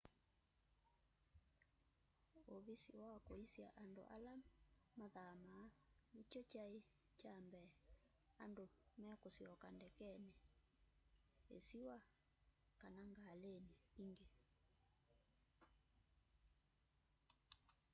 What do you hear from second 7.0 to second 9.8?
kya mbee andũ mekusyoka